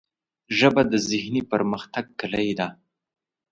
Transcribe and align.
ژبه 0.57 0.81
د 0.91 0.93
ذهني 1.09 1.41
پرمختګ 1.51 2.05
کلۍ 2.19 2.49
ده 2.59 2.67